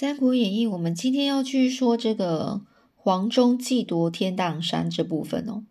[0.00, 2.60] 三国演义》，我们今天要去说这个
[2.94, 5.64] 黄忠计夺天荡山这部分哦。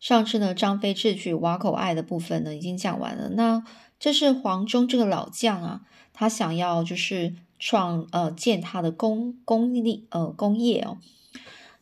[0.00, 3.28] 上次呢，张飞智取瓦口隘的部分呢，已经讲完了。
[3.28, 3.62] 那
[4.00, 5.82] 这是黄忠这个老将啊，
[6.12, 10.98] 他想要就是创呃建他的功功力呃功业哦。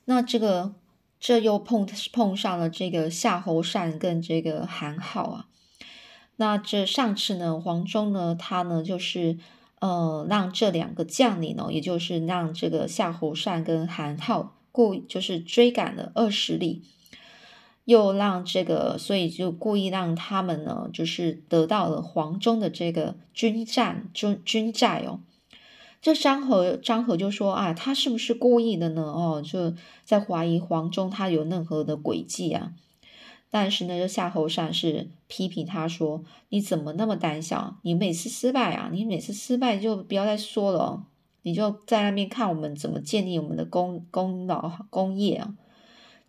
[0.04, 0.74] 那这个
[1.18, 5.46] 这又碰碰上了这个夏侯善跟这个韩浩啊。
[6.36, 9.38] 那这上次呢，黄忠呢，他呢就是。
[9.82, 16.84] 呃，让这两个将领呢，也就是让这个夏侯善跟韩浩故就是追赶了二十里，
[17.84, 25.18] 又让这个，所以就故意让他们呢，就是得到了黄忠的这个军战军军寨哦。
[26.00, 29.02] 这张合张合就说啊，他是不是故意的呢？
[29.02, 32.72] 哦，就在怀疑黄忠他有任何的诡计啊。
[33.54, 37.76] 但是呢，这夏侯善是批评他说：“你怎么那么胆小？
[37.82, 41.04] 你每次失败啊，你每次失败就不要再说了，
[41.42, 45.54] 你就在那边看我们怎么建立我们的功功劳功业啊。”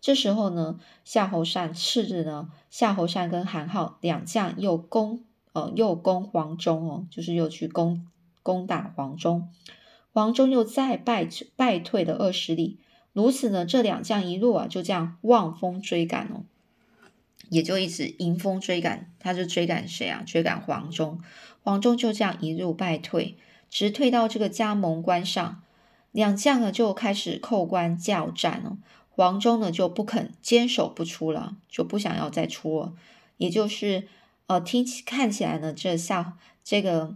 [0.02, 8.06] 这时候呢，夏侯善次日呢，夏侯善跟韩浩两将又攻呃又攻黄忠哦，就是又去攻
[8.42, 9.48] 攻打黄忠，
[10.12, 12.80] 黄忠又再败败退了二十里。
[13.14, 16.44] 如此呢，这两将一路啊就这样望风追赶哦。
[17.50, 20.22] 也就一直迎风追赶，他就追赶谁啊？
[20.26, 21.20] 追赶黄忠，
[21.62, 23.36] 黄忠就这样一路败退，
[23.70, 25.62] 直退到这个加盟关上，
[26.12, 28.78] 两将呢就开始扣关叫战了。
[29.10, 32.92] 黄忠呢就不肯坚守不出了，就不想要再出了。
[33.36, 34.08] 也就是
[34.46, 37.14] 呃，听起看起来呢，这夏这个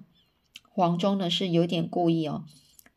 [0.69, 2.45] 黄忠呢是有点故意哦，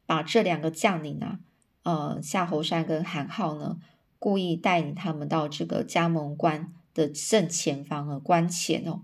[0.06, 1.40] 把这两个将领啊，
[1.84, 3.78] 呃，夏侯善跟韩浩呢，
[4.20, 6.72] 故意带领他们到这个加盟关。
[6.94, 9.02] 的正前方和，关前哦，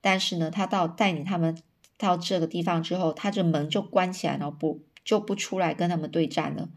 [0.00, 1.60] 但是呢，他到带领他们
[1.96, 6.68] 到这个地方之后，他这门就关起来，然后不就不出来跟他们对战了。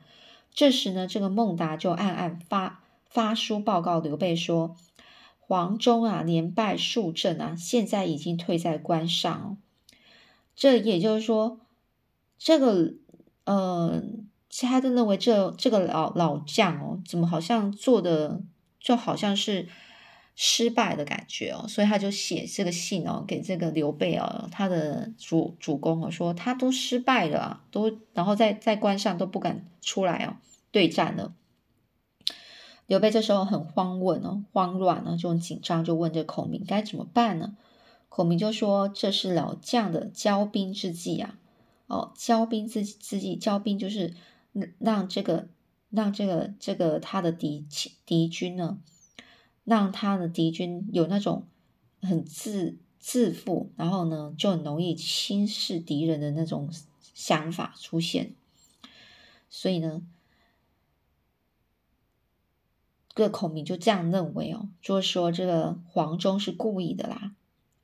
[0.53, 4.75] 这时呢，这个孟达就暗暗发发书报告刘备说
[5.39, 9.57] ：“黄忠啊，连败数阵啊，现在已经退在关上哦。”
[10.55, 11.59] 这也就是说，
[12.39, 12.93] 这个
[13.43, 14.01] 呃，
[14.49, 18.41] 其他都认为这这个老老将哦，怎么好像做的
[18.79, 19.67] 就好像是。
[20.39, 30.37] 失败的感觉哦，所以他就写这个信哦，给这个刘备哦，他的主主公哦，说他都失败了，都然后在在关上都不敢出来哦，
[30.71, 31.33] 对战了。
[32.85, 37.57] 刘备这时候很慌问哦，慌乱呢，就很紧张，就问这孔明该怎么办呢？
[38.07, 41.39] 孔明就说这是老将的骄兵之计啊，
[41.87, 44.13] 哦，骄兵之之计，骄兵就是
[44.77, 45.47] 让这个
[45.89, 47.65] 让这个这个他的敌
[48.05, 48.77] 敌军呢。
[49.67, 51.45] 让他的敌军有那种
[52.01, 56.69] 很自自负，然后呢就很容易轻视敌人的那种
[57.13, 58.33] 想法出现。
[59.49, 60.01] 所以呢，
[63.13, 67.35] 个孔明就这样认为哦，就是说这个黄忠是故意的啦，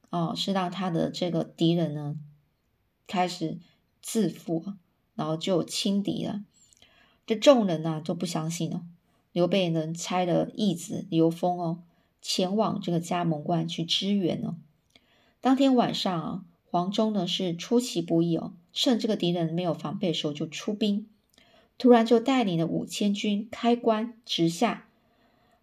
[0.09, 2.17] 哦，是让他的这个敌人呢
[3.07, 3.57] 开始
[4.01, 4.63] 自负，
[5.15, 6.45] 然后就轻敌了。
[7.27, 8.85] 这众人呢都不相信了。
[9.33, 11.79] 刘备呢，差了义子刘封哦，
[12.21, 14.55] 前往这个加盟关去支援哦。
[15.41, 21.07] 当天晚上啊，黄忠呢是出其不意哦，趁这个敌人没有防备的时候就出兵，
[21.77, 24.87] 突然就带领了五千军开关直下。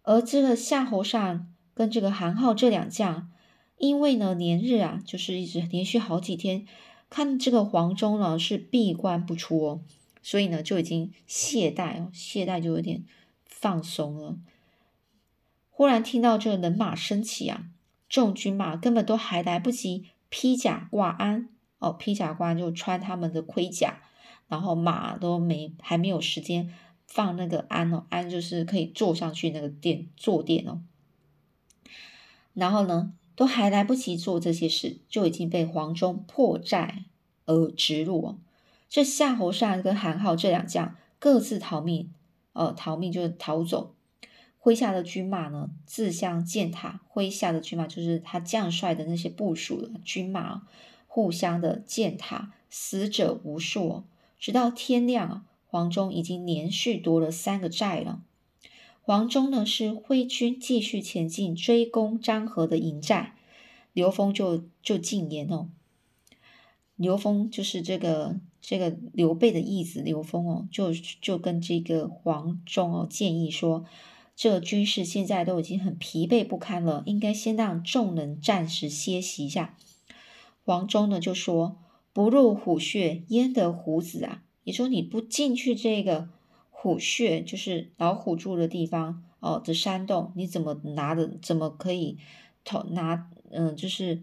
[0.03, 3.31] 而这个夏侯尚跟这个韩浩这两将，
[3.77, 6.65] 因为呢连日啊，就是一直连续好几天
[7.09, 9.81] 看这个黄忠呢是闭关不出哦，
[10.21, 13.05] 所以呢就已经懈怠哦，懈怠就有点。
[13.61, 14.37] 放松了，
[15.69, 17.65] 忽然听到这个人马升起啊，
[18.09, 24.01] 众军马根本都还来不及披甲挂鞍哦，披甲挂就穿他们的盔甲，
[24.47, 26.73] 然后马都没还没有时间
[27.05, 30.81] 放那个鞍哦，鞍就是可以坐上去那个垫坐垫哦，
[32.55, 37.05] 然后呢，都还来不及做这些事，就已经被黄忠破寨
[37.45, 38.39] 而直入哦。
[38.89, 42.11] 这夏侯尚跟韩浩这两将各自逃命。
[42.53, 43.95] 呃，逃命就是逃走。
[44.61, 47.01] 麾下的军马呢，自相践踏。
[47.13, 50.61] 麾下的军马就是他将帅的那些部署的军马，
[51.07, 54.03] 互相的践踏，死者无数。
[54.37, 58.21] 直到天亮啊，黄忠已经连续夺了三个寨了。
[59.01, 63.35] 黄忠呢，是挥军继续前进，追攻张合的营寨。
[63.93, 65.69] 刘封就就进言哦，
[66.95, 68.39] 刘封就是这个。
[68.61, 73.85] 这个刘备的义子刘封哦，就就跟这个黄忠哦建议说，
[74.35, 79.75] 这军士现在都已经很疲惫不堪了，应该先让众人暂时歇息一下。
[80.63, 81.77] 黄忠呢就说
[82.13, 84.43] ：“不入虎穴，焉得虎子啊！
[84.63, 86.29] 也说你不进去这个
[86.69, 91.37] 虎穴，就是老虎住的地方哦的山洞，你怎么拿的？
[91.41, 92.19] 怎么可以
[92.63, 93.27] 投拿？
[93.49, 94.21] 嗯，就是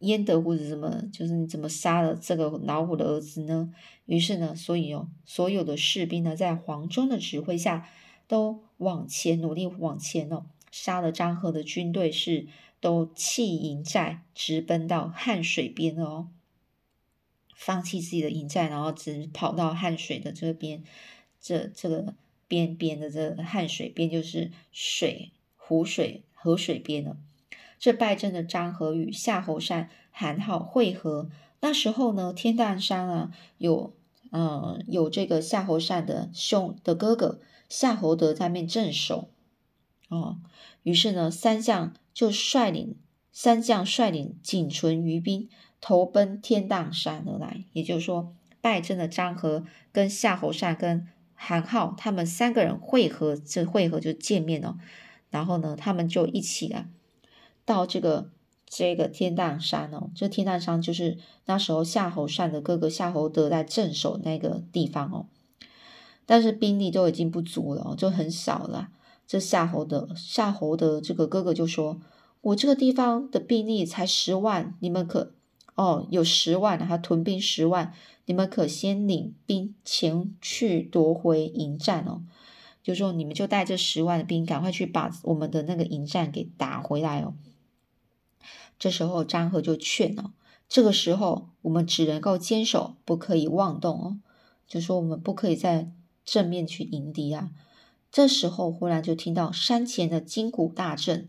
[0.00, 1.02] 焉得虎子怎么？
[1.12, 3.72] 就是你怎么杀了这个老虎的儿子呢？
[4.06, 7.88] 于是呢，所以哦，所有的士兵呢，在黄忠的指挥下，
[8.26, 12.46] 都往前努力往前哦，杀了张合的军队是
[12.80, 16.28] 都弃营寨，直奔到汉水边的哦。
[17.56, 20.84] 放弃自己的营寨，然后只跑到汉水的这边，
[21.40, 22.14] 这这个
[22.46, 27.16] 边边的这汉水边就是水湖水河水边了。
[27.78, 31.28] 这败阵的张合与夏侯善、韩浩会合。
[31.60, 33.94] 那时候呢，天荡山啊，有
[34.30, 39.30] 嗯有这个夏侯善的兄的哥哥夏侯德在面镇守
[40.08, 40.38] 哦。
[40.82, 42.96] 于是呢，三将就率领
[43.32, 45.48] 三将率领仅存余兵。
[45.80, 54.76] 投奔天荡山而来，也就是说，败阵的张合跟夏侯善跟韩浩他们三个人会合，这会合就见面了。
[55.30, 56.88] 然后呢，他们就一起啊，
[57.68, 58.30] 到这个
[58.66, 65.26] 这个天荡山哦，这天荡山就是那时候夏侯善的哥哥夏侯德在镇守那个地方哦。
[66.24, 68.88] 但是兵力都已经不足了，就很少了。
[69.26, 72.00] 这夏侯德夏侯德这个哥哥就说
[72.40, 75.34] ：“我这个地方的兵力才十万，你们可。”
[75.76, 77.92] 哦，有十万，他屯兵十万，
[78.24, 82.22] 你们可先领兵前去夺回营寨哦。
[82.82, 87.34] 就说你们就带这十万的兵，赶快去把我们的那个营寨给打回来哦。
[88.78, 90.32] 这时候张合就劝哦，
[90.68, 94.20] 这个时候我们只能够坚守，不可以妄动哦。
[94.66, 95.90] 就说我们不可以在
[96.24, 97.50] 正面去迎敌啊。
[98.10, 101.28] 这时候忽然就听到山前的金鼓大震，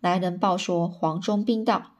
[0.00, 1.92] 来人报说黄忠兵到。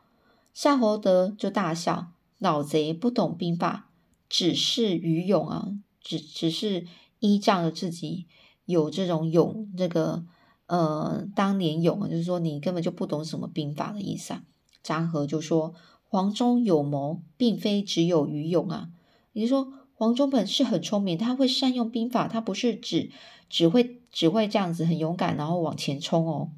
[0.52, 3.90] 夏侯德就大笑：“老贼不懂兵法，
[4.28, 5.68] 只是愚勇啊！
[6.00, 6.86] 只只是
[7.20, 8.26] 依仗着自己
[8.64, 10.24] 有这种勇，这个
[10.66, 14.42] 呃当年勇啊，就是说你根本就不懂什么兵法的意思啊。”
[14.88, 15.74] 张合就说
[16.08, 18.88] ：“黄忠有谋，并非只有愚勇啊。
[19.32, 23.10] 也就是说，黄忠本是很聪明，他会善用兵法，他不是只
[23.50, 26.50] 只会只会这样子很勇敢，然后往前冲哦。”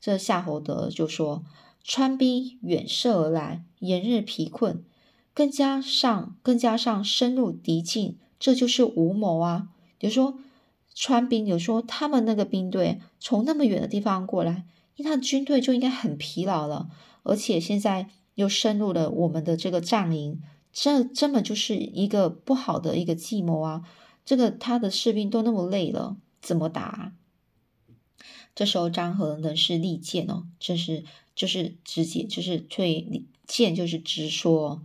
[0.00, 1.44] 这夏侯德就说。
[1.82, 4.84] 川兵远射而来，炎日疲困，
[5.32, 9.68] 更加上更加上深入敌境，这就是无谋啊！
[9.98, 10.38] 比如说
[10.94, 14.66] 川兵，有说他们那个兵队从那么远的地方过来，
[14.96, 16.90] 因他的军队就应该很疲劳了，
[17.22, 20.40] 而且现在又深入了我们的这个战营，
[20.72, 23.82] 这根本就是一个不好的一个计谋啊！
[24.24, 27.12] 这个他的士兵都那么累了，怎么打？
[28.54, 31.04] 这时候张合呢是利剑哦，这是。
[31.32, 34.82] 就是直接，就是最剑，就是直说。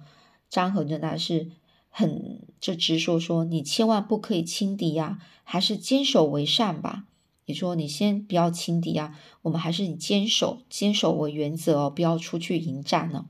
[0.49, 1.51] 张合呢，他是
[1.89, 7.07] 很就直说，说你千万不可以轻敌啊，还是坚守为善吧。
[7.45, 13.27] 你说你先不要轻敌啊，我们还是以坚守、坚守为原则哦，不要出去迎战了。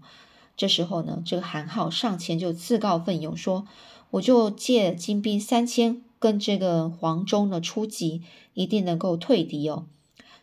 [0.55, 3.67] 这时候呢，这个韩浩上前就自告奋勇说
[4.11, 8.21] ：“我就借精兵三千，跟这个黄忠呢出击，
[8.53, 9.85] 一定能够退敌哦。”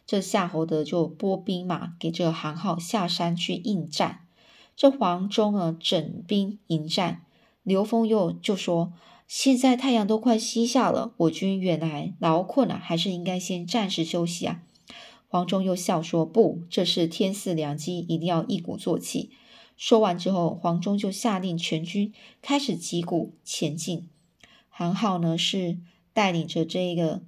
[0.06, 4.26] 这夏侯德就拨兵马给这个韩浩下山去应战。
[4.76, 7.22] 这黄忠呢整兵迎战。
[7.62, 8.92] 刘封又就说
[9.34, 14.62] ：“现在太阳都快西下了，我军远来劳困了，还是应该先暂时休息啊。”
[15.26, 19.30] 黄忠又笑说：“不，这是天赐良机，一定要一鼓作气。”
[19.74, 22.12] 说完之后，黄忠就下令全军
[22.42, 24.10] 开始击鼓前进。
[24.68, 25.78] 韩浩呢是
[26.12, 27.22] 带领着这个。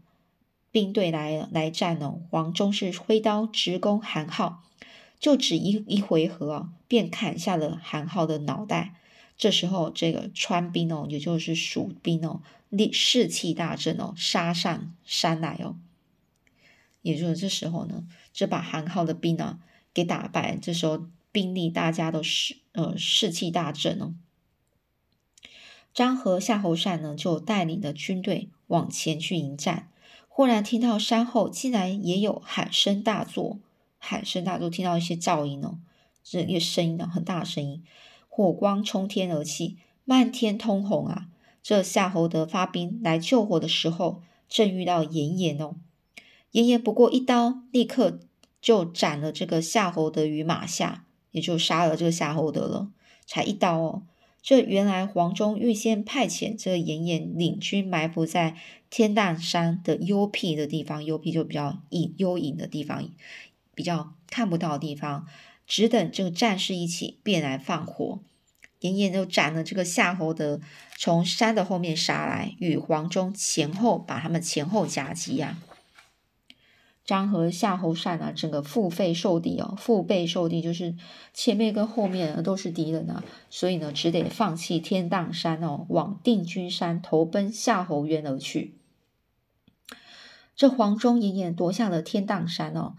[0.70, 4.64] 兵队来来战哦，黄忠是挥刀直攻韩浩，
[5.18, 8.96] 就只一一回合啊，便砍下了韩浩的脑袋。
[9.36, 15.76] 这时候，这个川兵哦，也就是蜀兵哦，力士气大振哦，杀上山来哦。
[17.02, 19.58] 也就是这时候呢，就把韩浩的兵啊
[19.92, 20.56] 给打败。
[20.56, 24.14] 这时候兵力大家都士呃士气大振哦。
[25.92, 29.90] 张合、夏侯善呢，就带领的军队往前去迎战。
[30.28, 33.58] 忽然听到山后竟然也有喊声大作，
[33.98, 35.78] 喊声大作，听到一些噪音哦，
[36.24, 37.84] 这一个声音呢，很大声音，
[38.36, 41.28] 火光冲天而起，漫天通红啊！
[41.62, 45.76] 这夏侯德发兵来救火的时候，正遇到严颜哦，
[46.50, 48.18] 严颜不过一刀，立刻
[48.60, 52.88] 就斩了这个夏侯德于马下，也就杀了这个夏侯德了，
[53.24, 54.02] 才一刀哦。
[54.42, 58.56] 这原来黄忠预先派遣这个严颜领军埋伏在
[58.90, 63.08] 天荡山的幽僻的地方，幽僻就比较隐幽隐的地方，
[63.76, 65.24] 比较看不到的地方，
[65.66, 68.20] 只等这个战士一起便来放火。
[68.80, 70.60] 严颜就斩了这个夏侯的
[70.98, 75.56] 从山的后面杀来，与黄忠前后把他们前后夹击呀。
[77.02, 80.96] 张合、夏侯善啊，整个腹背受敌哦，腹背受敌就是
[81.34, 88.78] 前面跟后面都是敌人啊，所以呢，只得放弃天荡山哦，往定军山投奔夏侯渊而去。
[90.56, 92.94] 这黄忠隐隐夺下了天荡山哦，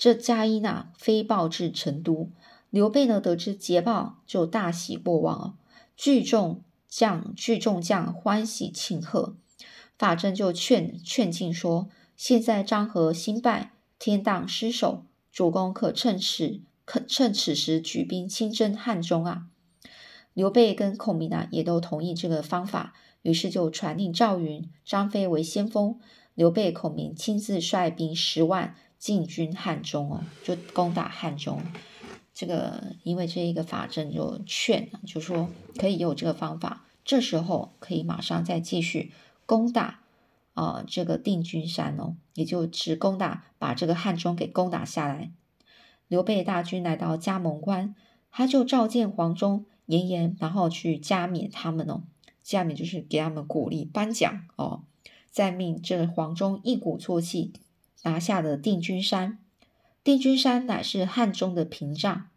[0.00, 2.30] 这佳音啊飞报至成都，
[2.70, 5.54] 刘备呢得知捷报就大喜过望哦，
[5.94, 9.36] 聚众将聚众将欢喜庆贺，
[9.98, 11.90] 法正就劝劝进说。
[12.16, 19.48] 现在张合新败，天荡失守，主公可趁此可趁此时举兵亲征汉中啊！
[20.32, 26.00] 刘备跟孔明啊也都同意这个方法，于是就传令赵云、张飞为先锋，
[26.34, 31.60] 刘备、孔明亲自率兵十万进军汉中哦，就攻打汉中。
[32.32, 39.10] 这个因为这一个法阵就劝，就说可以有这个方法，这时候可以马上再继续
[39.44, 39.98] 攻打。
[40.54, 45.30] 啊，这个定军山哦，也就只攻打，把这个汉中给攻打下来。
[46.08, 47.94] 刘备大军来到加盟关，
[48.30, 52.02] 他就召见黄忠、严颜，然后去加冕他们哦。
[52.42, 54.82] 加冕就是给他们鼓励、颁奖哦。
[55.30, 57.52] 再命这黄忠一鼓作气
[58.02, 59.38] 拿下了定军山。
[60.02, 62.28] 定军山乃是汉中的屏障，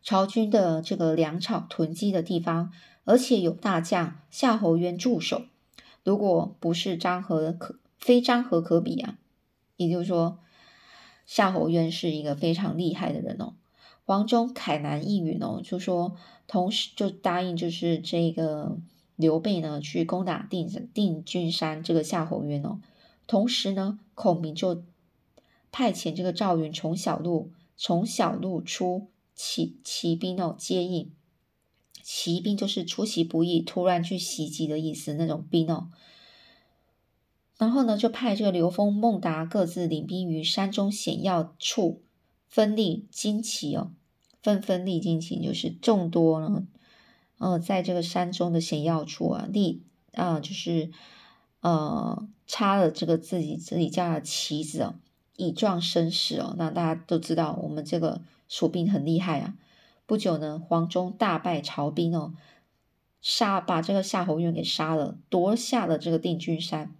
[0.00, 2.72] 曹军的这个粮草囤积的地方，
[3.04, 5.46] 而且有大将夏侯渊驻守。
[6.04, 9.18] 如果不是张合可非张合可比啊，
[9.76, 10.38] 也就是说
[11.26, 13.54] 夏侯渊是一个非常厉害的人哦。
[14.04, 18.78] 黄忠凯南一允哦，就说同时就答应就是这个
[19.16, 22.80] 刘备呢去攻打定定军山这个夏侯渊哦。
[23.30, 24.82] 同时呢，孔明就
[25.70, 29.06] 派遣这个赵云从小路从小路出
[29.36, 31.12] 骑骑兵哦接应。
[32.02, 35.92] 骑兵就是出其不意，突然去袭击的意思，那种兵哦。
[37.56, 42.02] 然后呢，就派这个刘封、孟达各自领兵于山中险要处
[42.48, 43.92] 分立旌旗哦，
[44.42, 46.66] 纷纷立旌旗，就是众多呢，
[47.38, 49.84] 呃，在这个山中的险要处啊，立
[50.14, 50.90] 啊，就是
[51.60, 54.96] 呃，插了这个自己自己家的旗子哦，
[55.36, 56.56] 以壮声势哦。
[56.58, 59.54] 那大家都知道，我们这个蜀兵很厉害啊。
[60.04, 62.34] 不久呢，黄忠大败曹兵哦，
[63.20, 66.92] 杀把这个夏侯渊给杀了，夺下了这个定军山。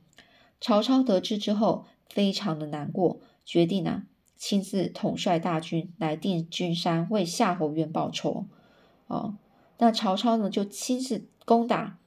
[0.61, 4.05] 曹操得知之后，非常的难过，决定啊，
[4.37, 8.47] 亲自统帅大军来定军山为夏侯渊报仇。
[9.09, 9.35] 哦，
[9.79, 11.99] 那曹操呢，就亲自攻打，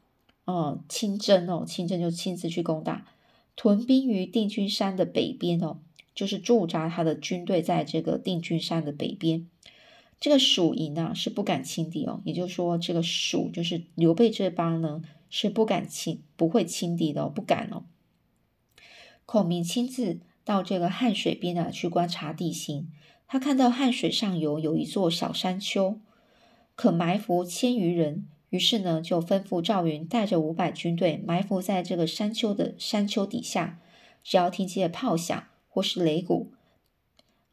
[0.46, 3.06] 哦，亲征哦，亲征就亲自去攻打，
[3.56, 5.80] 屯兵于定军山的北边哦，
[6.16, 9.48] 就是驻扎他的军队在这个定军山的北边。
[10.20, 17.84] 这个蜀营呢是不敢轻敌哦，也就是说，这个蜀就是刘备这帮呢是不敢轻，不会轻敌的哦，不敢哦。
[19.26, 22.90] 孔明亲自到这个汉水边啊去观察地形，
[23.28, 26.00] 他看到汉水上游有一座小山丘，
[26.76, 33.80] 可埋伏千余人，于是呢就吩咐赵云带着五百军队埋伏在这个山丘的山丘底下，
[34.24, 36.54] 只要听见炮响或是擂鼓，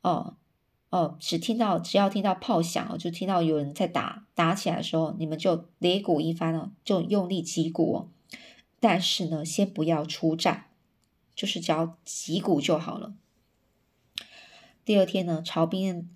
[0.03, 0.37] 哦。
[0.91, 8.09] 哦，只听到只要听到炮响就听到有人在打打起来的时候，你们就擂鼓一番哦，就用力击鼓哦。
[8.81, 10.67] 但是呢，先不要出战，
[11.35, 13.15] 就是只要击鼓就好了。
[14.85, 16.11] 第二天呢，曹兵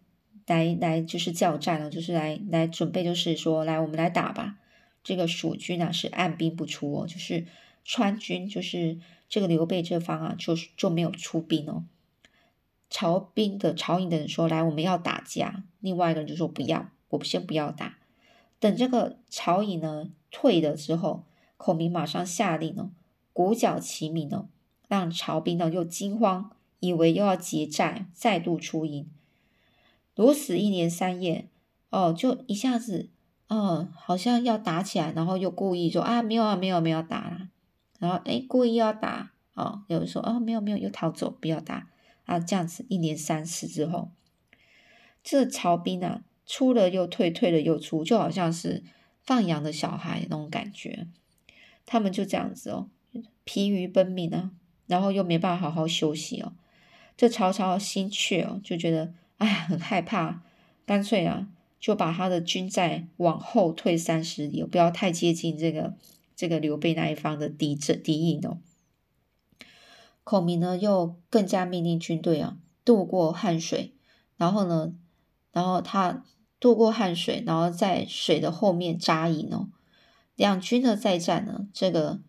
[0.45, 4.59] 来来就是叫战了，就是来来准备，就是说来我们来打吧。
[5.05, 7.47] 这个蜀军呢是按兵不出哦，就是
[7.85, 11.85] 川军，就是这个刘备这方啊，就就没有出兵哦。
[12.91, 17.99] 曹兵的曹营的人说：“来，我们要打架。”另外一个人就说：“不要，我先不要打。”
[18.61, 21.25] 等这个曹营呢退了之后，
[21.57, 22.91] 孔明马上下令哦，
[23.33, 24.49] 鼓角齐鸣哦，
[24.89, 29.11] 让曹兵呢又惊慌，以为又要结寨，再度出营。
[30.15, 31.49] 如此一连三夜
[31.91, 33.11] 哦，就一下子
[33.49, 37.49] 嗯，好像要打起来，然后又故意说：“啊，没有啊，没有，没有打啦。”
[38.01, 41.89] 然后哎，故意要打哦，有人说：“哦，没有，没有，又逃走，不要打。”
[42.25, 44.11] 啊，这样子一连三次之后，
[45.23, 48.83] 这曹兵啊，出了又退，退了又出，就好像是
[49.23, 51.07] 放羊的小孩那种感觉。
[51.85, 52.89] 他们就这样子哦，
[53.45, 54.53] 疲于奔命啊，
[54.87, 56.55] 然后又没办法好好休息哦。
[57.15, 60.43] 这曹操心怯哦，就觉得哎很害怕，
[60.87, 61.47] 干脆啊
[61.85, 65.93] 就把他的军寨往后退三十里，不要太接近这个
[66.35, 68.57] 这个刘备那一方的敌阵敌营哦。
[70.23, 73.95] 孔明呢，又更加命令军队啊渡过汉水，
[74.39, 74.95] 然后呢，
[75.53, 76.25] 然后他
[76.59, 79.69] 渡过汉水，然后在水的后面扎营哦。
[80.37, 82.23] 两军的再战呢，这个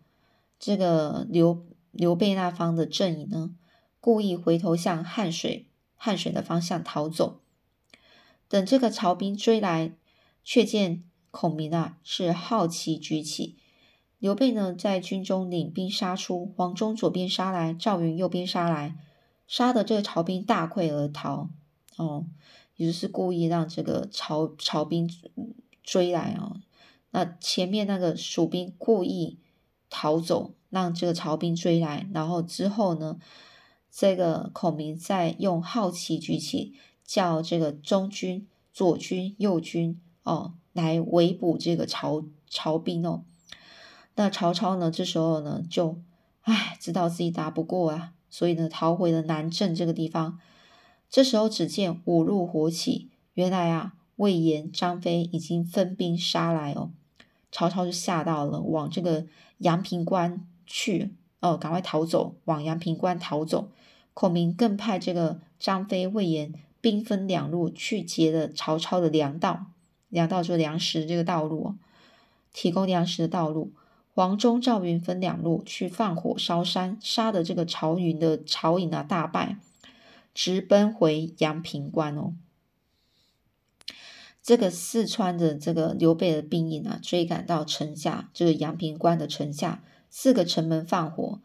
[0.58, 3.56] 这个刘刘备那方的阵营呢，
[4.00, 7.40] 故意回头向汉水汉水的方向逃走。
[8.48, 9.92] 等这个曹兵追来，
[10.44, 13.56] 却见孔明啊是好旗举起，
[14.18, 18.96] 刘备呢在军中领兵杀出，黄忠左边杀来，赵云右边杀来，
[19.46, 21.50] 杀的这个曹兵大溃而逃。
[21.96, 22.26] 哦，
[22.76, 25.10] 也就是故意让这个曹曹兵
[25.82, 26.60] 追来啊。
[27.10, 29.38] 那前面那个蜀兵故意
[29.88, 33.18] 逃走，让这个曹兵追来，然后之后呢，
[33.90, 36.74] 这个孔明再用好旗举起。
[37.06, 43.24] 叫这个中军、左军、右军哦，来围捕这个曹曹兵哦。
[44.16, 46.00] 那曹操呢，这时候呢，就
[46.42, 50.38] 唉，知道自己打不过啊，所以呢，逃回了南郑这个地方。
[51.08, 56.90] 这时候，只见五路火起，原来啊，魏延、张飞已经分兵杀来哦。
[57.52, 59.26] 曹操就吓到了，往这个
[59.58, 63.70] 阳平关去哦，赶快逃走，往阳平关逃走。
[64.14, 66.52] 孔明更派这个张飞、魏延。
[66.80, 69.66] 兵分两路去截了曹操的粮道，
[70.08, 71.74] 粮道就是粮食这个道路，
[72.52, 73.72] 提供粮食的道路。
[74.14, 79.58] 黄忠、赵云分两路去放火烧山，杀的这个曹云的曹营啊大败，
[80.32, 82.32] 直奔回阳平关哦。
[84.42, 91.40] 这个四川的这个刘备的兵营啊，追赶到城下，这个阳平关的城下，四个城门放火。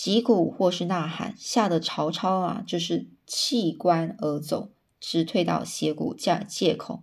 [0.00, 7.02] 击鼓或是呐喊，吓得曹操啊，就是弃关而走，直退到斜谷借借口，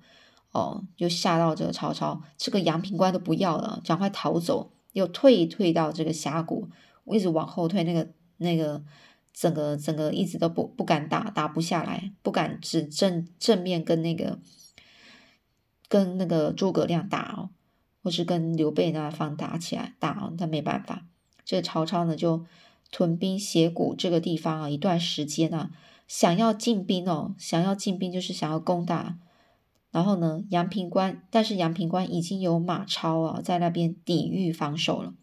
[0.51, 6.69] 哦，就吓到这个曹操，这个阳平关都不要了，赶快逃走，又退退到这个峡谷，
[7.05, 8.83] 一直往后退，那个那个
[9.31, 14.39] 整个整个一直都不不敢打，打不下来，不敢只正正面跟那个
[15.87, 17.51] 跟那个诸葛亮打哦，
[18.01, 21.05] 或是跟刘备那方打起来打哦，他没办法，
[21.45, 22.43] 这个曹操呢就。
[22.91, 25.71] 屯兵斜谷这个地方啊，一段时间啊，
[26.07, 29.17] 想要进兵哦，想要进兵就是想要攻打。
[29.89, 35.13] 然后呢，阳平关，但是阳平关已经有马超啊在那边抵御防守了，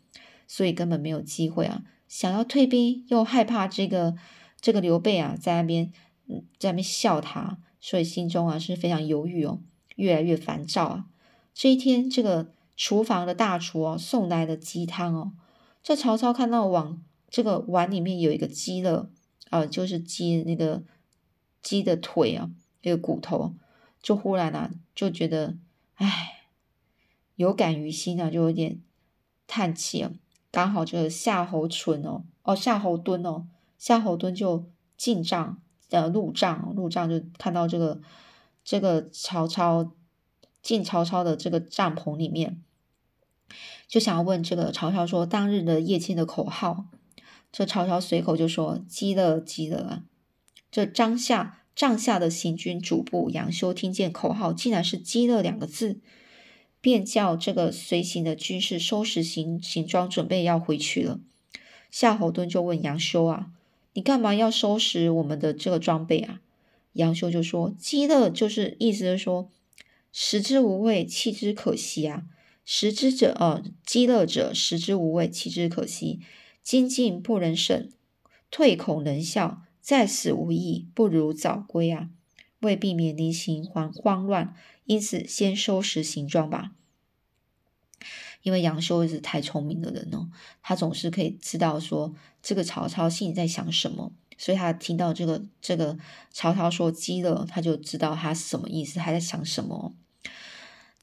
[0.49, 1.83] 所以根本没有机会啊。
[2.09, 4.17] 想要退兵，又害怕这个
[4.61, 5.93] 这个刘备啊在那边
[6.29, 9.61] 嗯在那边笑他，所以心中啊是非常犹豫哦，
[9.97, 11.05] 越来越烦躁啊。
[11.53, 15.33] 这一天，这个厨房的大厨哦送来的鸡汤哦，
[15.83, 17.03] 这曹操看到往。
[17.35, 19.11] 这个碗里面有一个鸡的，
[19.51, 20.85] 啊，就是鸡那个
[21.61, 22.49] 鸡的腿啊，
[22.83, 23.57] 那个骨头，
[24.01, 25.57] 就忽然啊，就觉得，
[25.97, 26.45] 唉，
[27.35, 28.81] 有感于心啊，就有点
[29.49, 30.13] 叹气啊。
[30.53, 38.01] 刚好这个夏侯淳哦，哦，夏侯惇哦，夏侯惇就进帐，呃，入帐，入帐就看到这个
[38.63, 39.91] 这个曹操
[40.63, 42.63] 进曹操的这个帐篷里面，
[43.89, 46.87] 就想要问这个曹操说，当日的夜间的口号。
[47.57, 50.03] 这曹操随口就说：“饥了，饥了啊！”
[50.73, 56.01] 这张下帐下的行军主簿杨修听见口号，竟然是“饥了”两个字，
[56.81, 61.21] 便叫这个随行的军士收拾行行装，准备要回去了。
[61.93, 63.53] 夏侯惇就问杨修啊
[63.95, 66.41] ：“你干嘛要收拾我们的这个装备啊？”
[66.95, 69.49] 杨修就说：“饥了就是意思是说，
[70.11, 72.25] 食之无味，弃之可惜啊！
[72.65, 76.19] 食之者，呃，饥了者食之无味，弃之可惜。”
[76.65, 77.91] 精进不能胜，
[78.51, 82.09] 退恐能效，在死无益，不如早归啊！
[82.61, 86.73] 为避免临行慌慌乱，因此先收拾行装吧。
[88.43, 90.31] 因为杨修是太聪明的人哦，
[90.63, 95.99] 他总是可以知道说这个曹操心里在想什么，所以他听到这个这个
[96.31, 99.95] 曹操说饥了，他就知道他是什么意思，他在想什么，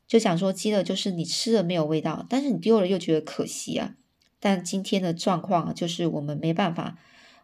[0.08, 3.96] 就想说饥了就是你吃了没有味道，但是你丢了又觉得可惜啊。
[4.42, 6.98] 但今天的状况就是我们没办法，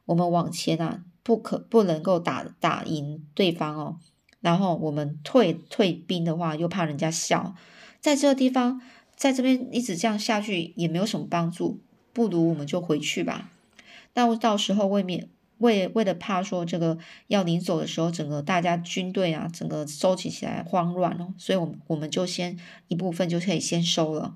[0.05, 3.99] 我们往前啊，不可不能够打打赢对方哦。
[4.41, 7.55] 然后我们退退兵的话，又怕人家笑，
[8.01, 8.81] 在这个地方，
[9.15, 11.81] 在这边一直这样下去也没有什么帮助，
[12.13, 13.49] 不如我们就回去吧。
[14.13, 22.57] 那到时候未免为为了怕说这个要临走的时候，整个大家军队啊，整个收集起来慌乱哦，所以我们我们就先
[22.87, 24.35] 一部分就可以先收了。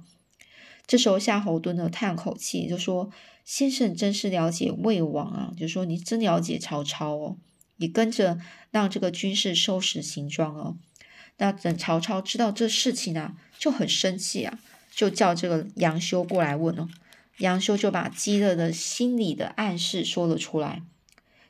[0.91, 3.09] 这时候夏侯惇呢叹口气，就说
[3.45, 7.37] ：“先生真是了解魏王啊，就说你真了解曹操哦，
[7.77, 8.37] 也跟着
[8.71, 10.75] 让这个军士收拾行装哦。
[11.37, 14.59] 那等曹操知道这事情啊，就很生气啊，
[14.93, 16.89] 就叫这个杨修过来问哦。
[17.37, 20.83] 杨修就把饥饿的心理的暗示说了出来。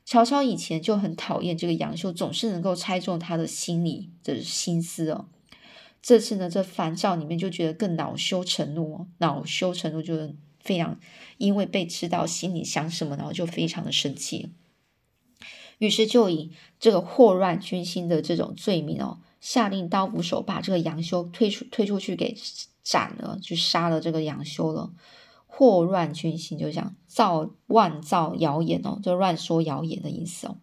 [0.06, 5.26] 曹操以前就很讨厌这个杨修，总是能够猜中他的心理的心思哦。
[6.02, 11.00] 这次呢，这烦躁里面就觉得更恼羞成怒，恼羞成怒就是非常，
[11.38, 14.54] 因为被知道心里想什么，然后就非常的生气，
[15.78, 22.36] 于是就以这个祸乱军心的这种罪名哦，下令刀斧手把这个杨修推出推出去给
[22.84, 24.92] 斩了，去杀了这个杨修了。
[25.46, 30.58] 祸乱军心，就讲造乱造谣言哦，就乱说谣言的意思哦。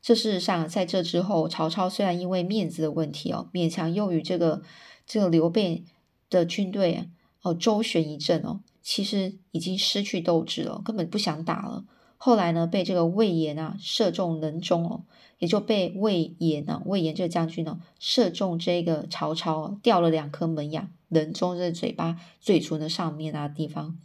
[0.00, 4.62] 这事实上，在这之后，曹操虽然因为面子的问题哦，勉强又与这个
[5.06, 5.84] 这个刘备
[6.30, 7.08] 的军队
[7.42, 11.84] 哦周旋一阵哦，其实已经失去斗志了，根本不想打了。
[12.16, 15.02] 后来呢，被这个魏延啊射中人中哦，
[15.38, 23.98] 也就被魏延呢，魏延这个将军呢射中这个曹操，掉了两颗门牙，人中这嘴巴、嘴唇的上面啊地方，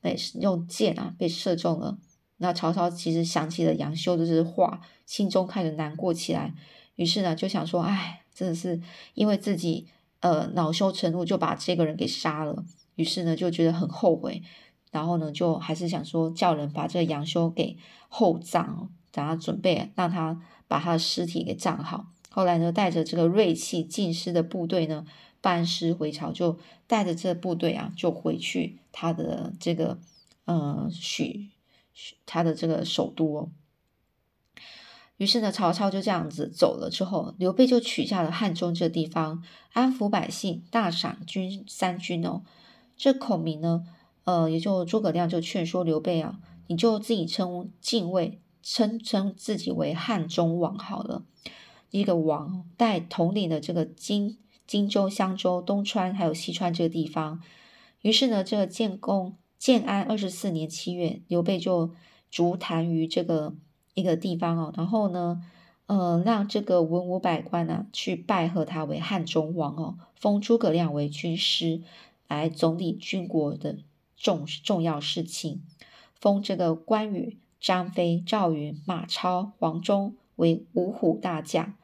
[0.00, 1.98] 被用箭啊被射中了。
[2.42, 6.52] 那曹操其实想起了杨修的这些话，心中开始难过起来。
[6.96, 8.82] 于是呢，就想说：“哎，真的是
[9.14, 9.86] 因为自己
[10.20, 12.64] 呃恼羞成怒，就把这个人给杀了。”
[12.96, 14.42] 于是呢，就觉得很后悔。
[14.90, 17.78] 然后呢，就还是想说叫人把这个杨修给
[18.08, 22.08] 厚葬，等他准备让他把他的尸体给葬好。
[22.28, 25.06] 后来呢，带着这个锐气尽失的部队呢，
[25.40, 29.98] 班师回朝，就带着这部队啊，就回去他的这个
[30.44, 31.48] 呃许。
[32.24, 33.50] 他的这个首都哦，
[35.18, 42.42] 于是呢，曹操就这样子走了之后，刘备就取下了汉中这个地方，安抚百姓，大赏军三军哦。
[42.96, 43.84] 这孔明呢，
[44.24, 51.24] 呃，也就诸葛亮就劝说刘备啊，你就自己称敬畏，称称自己为汉中王好了。
[51.90, 57.42] 一个王带统领的这个荆荆州、襄州、东川还有西川这个地方。
[58.00, 59.36] 于是呢，这个建功。
[59.62, 61.92] 建安二十四年七月，刘备就
[62.32, 63.54] 筑坛于这个
[63.94, 65.40] 一个地方哦，然后呢，
[65.86, 71.80] 呃，让这个文武百官呢去拜贺他为汉中王哦，封诸葛亮为军师，
[72.26, 73.78] 来总理军国的
[74.16, 75.62] 重重要事情，
[76.18, 81.74] 封这个关羽、张飞、赵云、马超、黄忠为五虎大将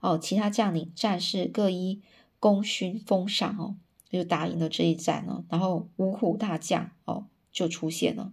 [0.00, 2.02] 哦，其他将领战士各一
[2.40, 3.76] 功勋封赏哦。
[4.10, 8.32] 就打赢了这一战哦，然后五虎大将哦就出现了，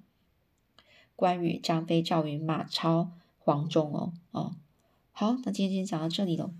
[1.15, 4.55] 关羽、张飞、赵云、马超、黄忠哦哦，
[5.11, 6.51] 好，那今天先讲到这里了。